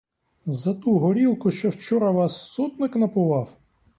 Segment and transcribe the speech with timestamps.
[0.45, 3.57] За ту горілку, що вчора вас сотник напував?